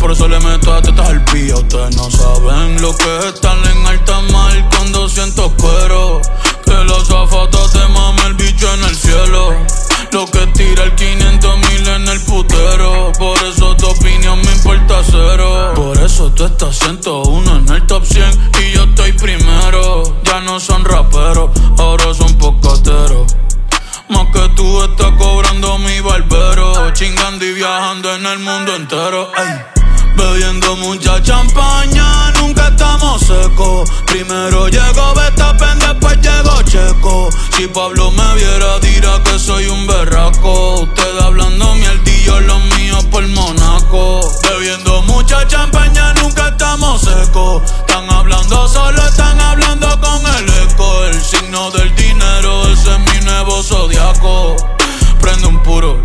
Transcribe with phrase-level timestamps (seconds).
[0.00, 1.54] Por eso le meto a tetas al pía.
[1.54, 6.20] Ustedes no saben lo que es estar en alta mar cuando siento cuero.
[6.64, 9.54] Que los zapatos te mame el bicho en el cielo.
[10.10, 13.12] Lo que tira el 500 mil en el putero.
[13.20, 15.74] Por eso tu opinión me importa cero.
[15.76, 20.02] Por eso tú estás 101 en el top 100 y yo estoy primero.
[20.24, 23.32] Ya no son raperos, ahora son pocateros.
[24.08, 26.39] Más que tú estás cobrando mi barbero.
[27.00, 29.32] Chingando y viajando en el mundo entero.
[29.34, 29.58] Ay.
[30.16, 33.90] Bebiendo mucha champaña, nunca estamos secos.
[34.04, 37.30] Primero llegó Betapen, después llegó Checo.
[37.56, 40.82] Si Pablo me viera, dirá que soy un berraco.
[40.82, 44.20] Usted hablando mierdillo, los míos por Monaco.
[44.42, 47.62] Bebiendo mucha champaña, nunca estamos secos.
[47.80, 48.99] Están hablando solo,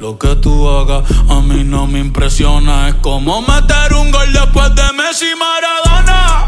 [0.00, 2.88] Lo que tú hagas a mí no me impresiona.
[2.88, 6.46] Es como meter un gol después de Messi Maradona.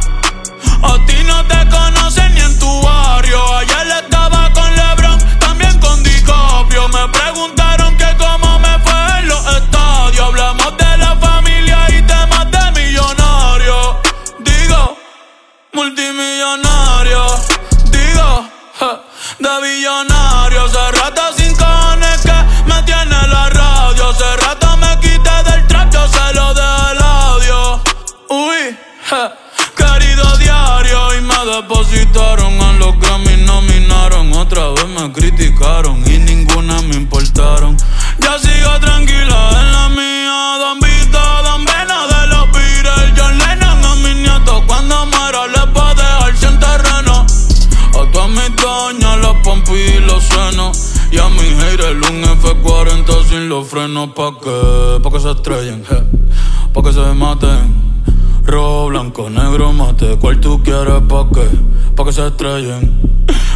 [0.83, 3.57] A ti no te conocen ni en tu barrio.
[3.57, 6.89] Ayer estaba con LeBron, también con DiCaprio.
[6.89, 10.27] Me preguntaron que cómo me fue en los estadios.
[10.27, 13.97] Hablamos de la familia y temas de millonarios.
[14.39, 14.97] Digo,
[15.73, 17.25] multimillonario.
[17.91, 18.49] Digo,
[19.39, 20.65] de billonario.
[20.65, 21.50] Hace sin
[31.71, 34.33] depositaron a los Grammy, nominaron.
[34.33, 37.77] Otra vez me criticaron y ninguna me importaron.
[38.19, 40.57] Ya sigo tranquila en la mía.
[40.59, 43.13] Don Vito, Don Vena de los Beatles.
[43.17, 44.63] John Lennon a mis nietos.
[44.67, 47.27] Cuando muera les va a dejar sin terreno.
[48.01, 50.95] A todas mis doñas, las pompis y los senos.
[51.13, 54.11] Y a mi haters un F40 sin los frenos.
[54.11, 55.01] ¿Pa' qué?
[55.03, 56.03] Pa' que se estrellen, je.
[56.73, 57.90] Pa' que se maten.
[58.51, 60.17] Rojo, blanco, negro, mate.
[60.21, 61.01] ¿Cuál tú quieres?
[61.09, 61.49] ¿Pa' qué?
[61.95, 62.83] Pa' que se estrellen.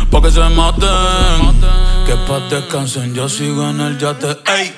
[0.09, 1.61] Pa' que se maten.
[2.07, 4.39] Que pa' descansen, yo sigo en el yate.
[4.47, 4.73] Ey.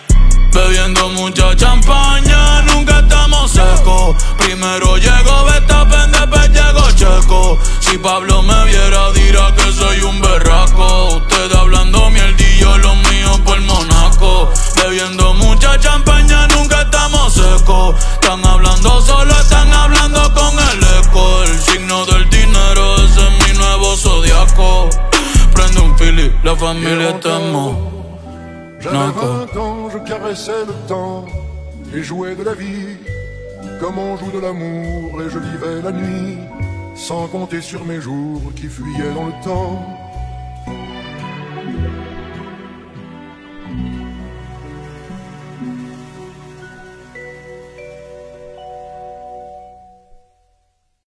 [0.54, 4.16] Bebiendo mucha champaña, nunca estamos secos.
[4.38, 7.58] Primero llegó Betapen, después llegó Checo.
[7.80, 11.16] Si Pablo me viera, dirá que soy un berraco.
[11.16, 14.48] Usted hablando mierdillo, lo mío por Monaco.
[14.76, 17.94] Bebiendo mucha champaña, nunca estamos secos.
[18.14, 19.25] Están hablando solo,
[26.18, 27.76] Un la familia está en Monaco.
[28.80, 31.26] J'avais 20 ans, je caressais le temps
[31.94, 32.96] et jouais de la vie
[33.80, 36.38] comme on joue de l'amour et je vivais la nuit
[36.94, 40.05] sans compter sur mes jours qui fuyaient dans le temps.